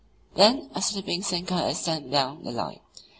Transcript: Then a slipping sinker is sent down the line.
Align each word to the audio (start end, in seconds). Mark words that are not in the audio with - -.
Then 0.33 0.71
a 0.73 0.81
slipping 0.81 1.21
sinker 1.21 1.59
is 1.67 1.77
sent 1.77 2.09
down 2.09 2.43
the 2.43 2.49
line. 2.51 2.79